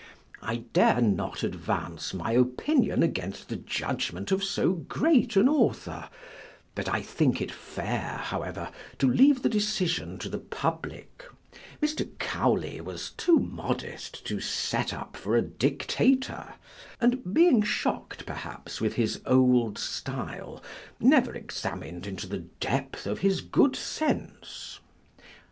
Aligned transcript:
I 0.41 0.55
dare 0.73 0.99
not 0.99 1.43
advance 1.43 2.11
my 2.11 2.31
opinion 2.31 3.03
against 3.03 3.49
the 3.49 3.55
judgment 3.55 4.31
of 4.31 4.43
so 4.43 4.71
great 4.71 5.35
an 5.35 5.47
author; 5.47 6.09
but 6.73 6.89
I 6.89 7.03
think 7.03 7.39
it 7.39 7.51
fair, 7.51 8.19
however, 8.23 8.71
to 8.97 9.07
leave 9.07 9.43
the 9.43 9.47
decision 9.49 10.17
to 10.17 10.27
the 10.27 10.39
public: 10.39 11.23
Mr. 11.83 12.09
Cowley 12.17 12.81
was 12.81 13.11
too 13.11 13.37
modest 13.37 14.25
to 14.25 14.39
set 14.39 14.91
up 14.91 15.15
for 15.15 15.35
a 15.35 15.43
dictator; 15.43 16.55
and 16.99 17.31
being 17.31 17.61
shock'd 17.61 18.25
perhaps 18.25 18.81
with 18.81 18.93
his 18.95 19.21
old 19.27 19.77
style, 19.77 20.63
never 20.99 21.33
examin'd 21.35 22.07
into 22.07 22.25
the 22.25 22.39
depth 22.59 23.05
of 23.05 23.19
his 23.19 23.41
good 23.41 23.75
sense. 23.75 24.79